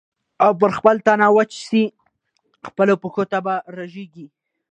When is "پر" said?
0.59-0.71